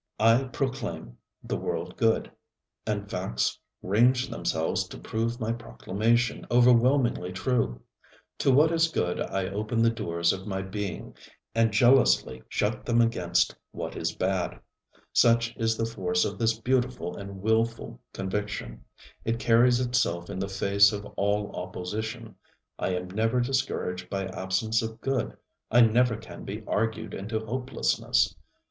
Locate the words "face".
20.49-20.91